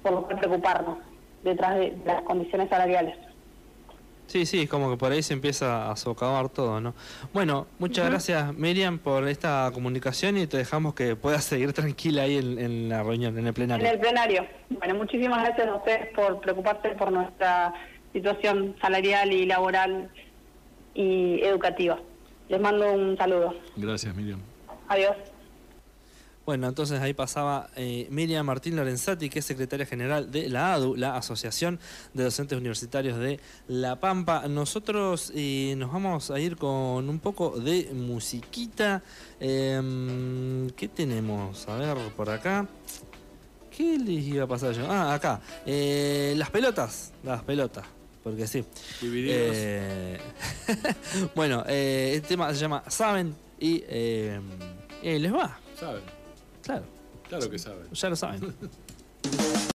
por 0.02 0.12
lo 0.12 0.28
que 0.28 0.36
preocuparnos 0.36 0.98
detrás 1.42 1.76
de 1.76 1.96
las 2.04 2.22
condiciones 2.22 2.68
salariales. 2.68 3.16
Sí, 4.26 4.44
sí, 4.44 4.62
es 4.62 4.68
como 4.68 4.90
que 4.90 4.96
por 4.96 5.12
ahí 5.12 5.22
se 5.22 5.34
empieza 5.34 5.90
a 5.90 5.96
socavar 5.96 6.48
todo, 6.48 6.80
¿no? 6.80 6.94
Bueno, 7.32 7.66
muchas 7.78 8.10
gracias 8.10 8.54
Miriam 8.54 8.98
por 8.98 9.28
esta 9.28 9.70
comunicación 9.72 10.36
y 10.36 10.46
te 10.46 10.56
dejamos 10.56 10.94
que 10.94 11.14
puedas 11.14 11.44
seguir 11.52 11.72
tranquila 11.72 12.22
ahí 12.22 12.36
en, 12.36 12.88
la 12.88 13.02
reunión, 13.02 13.38
en 13.38 13.46
el 13.46 13.54
plenario. 13.54 13.86
En 13.86 13.92
el 13.92 14.00
plenario. 14.00 14.46
Bueno, 14.70 14.94
muchísimas 14.96 15.44
gracias 15.44 15.68
a 15.68 15.74
ustedes 15.76 16.08
por 16.14 16.40
preocuparse 16.40 16.88
por 16.90 17.12
nuestra 17.12 17.72
situación 18.12 18.74
salarial 18.80 19.32
y 19.32 19.46
laboral 19.46 20.10
y 20.94 21.40
educativa. 21.42 21.98
Les 22.48 22.60
mando 22.60 22.92
un 22.92 23.16
saludo. 23.16 23.54
Gracias 23.76 24.14
Miriam. 24.14 24.40
Adiós. 24.88 25.16
Bueno, 26.46 26.68
entonces 26.68 27.00
ahí 27.00 27.12
pasaba 27.12 27.70
eh, 27.74 28.06
Miriam 28.08 28.46
Martín 28.46 28.76
Lorenzati, 28.76 29.28
que 29.28 29.40
es 29.40 29.44
secretaria 29.44 29.84
general 29.84 30.30
de 30.30 30.48
la 30.48 30.74
ADU, 30.74 30.94
la 30.94 31.16
Asociación 31.16 31.80
de 32.14 32.22
Docentes 32.22 32.56
Universitarios 32.56 33.18
de 33.18 33.40
La 33.66 33.98
Pampa. 33.98 34.46
Nosotros 34.46 35.32
eh, 35.34 35.74
nos 35.76 35.92
vamos 35.92 36.30
a 36.30 36.38
ir 36.38 36.56
con 36.56 37.08
un 37.08 37.18
poco 37.18 37.58
de 37.58 37.90
musiquita. 37.92 39.02
Em, 39.40 40.70
¿Qué 40.70 40.86
tenemos? 40.86 41.68
A 41.68 41.78
ver, 41.78 41.96
por 42.16 42.30
acá. 42.30 42.68
¿Qué 43.76 43.98
les 43.98 44.24
iba 44.26 44.44
a 44.44 44.46
pasar 44.46 44.72
yo? 44.72 44.88
Ah, 44.88 45.14
acá. 45.14 45.40
Eh, 45.66 46.32
las 46.36 46.50
pelotas. 46.50 47.12
Las 47.24 47.42
pelotas. 47.42 47.84
Porque 48.22 48.46
sí. 48.46 48.64
bueno, 51.34 51.64
el 51.66 52.22
tema 52.22 52.54
se 52.54 52.60
llama 52.60 52.84
Saben 52.86 53.34
y 53.58 53.82
les 55.02 55.34
va. 55.34 55.58
Saben. 55.78 56.15
Claro. 56.66 56.84
Claro 57.28 57.48
que 57.48 57.58
saben. 57.58 57.86
Ya 57.92 58.08
lo 58.10 58.16
saben. 58.16 58.40